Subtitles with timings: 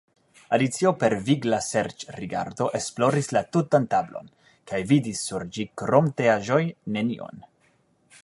[0.55, 4.31] Alicio per vigla serĉrigardo esploris la tutan tablon,
[4.71, 7.47] kaj vidis sur ĝikrom teaĵojnenion.